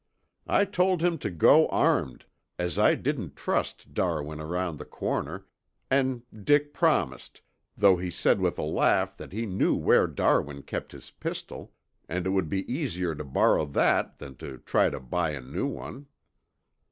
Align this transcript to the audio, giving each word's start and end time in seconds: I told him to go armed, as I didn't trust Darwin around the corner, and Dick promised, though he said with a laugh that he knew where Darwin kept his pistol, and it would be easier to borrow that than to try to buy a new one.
I 0.47 0.65
told 0.65 1.03
him 1.03 1.19
to 1.19 1.29
go 1.29 1.67
armed, 1.67 2.25
as 2.57 2.79
I 2.79 2.95
didn't 2.95 3.35
trust 3.35 3.93
Darwin 3.93 4.39
around 4.39 4.79
the 4.79 4.85
corner, 4.85 5.45
and 5.91 6.23
Dick 6.43 6.73
promised, 6.73 7.41
though 7.77 7.97
he 7.97 8.09
said 8.09 8.39
with 8.41 8.57
a 8.57 8.63
laugh 8.63 9.15
that 9.17 9.31
he 9.31 9.45
knew 9.45 9.75
where 9.75 10.07
Darwin 10.07 10.63
kept 10.63 10.91
his 10.91 11.11
pistol, 11.11 11.73
and 12.09 12.25
it 12.25 12.31
would 12.31 12.49
be 12.49 12.67
easier 12.73 13.13
to 13.13 13.23
borrow 13.23 13.63
that 13.67 14.17
than 14.17 14.33
to 14.37 14.57
try 14.65 14.89
to 14.89 14.99
buy 14.99 15.33
a 15.33 15.39
new 15.41 15.67
one. 15.67 16.07